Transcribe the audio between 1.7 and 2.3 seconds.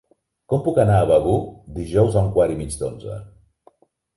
dijous a